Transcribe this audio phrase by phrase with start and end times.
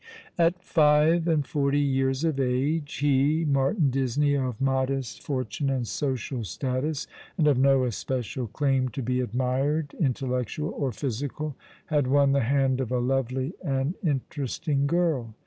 [0.35, 6.43] At five and forty years of age, he, Martin Disney, of modest fortune and social
[6.43, 7.05] status,
[7.37, 12.81] and of no especial claim to be admired, intellectual or physical, had won the hand
[12.81, 15.35] of a lovely and interesting girl.